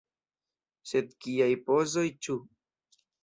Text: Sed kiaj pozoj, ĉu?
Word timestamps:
Sed 0.91 1.11
kiaj 1.27 1.51
pozoj, 1.69 2.07
ĉu? 2.27 2.39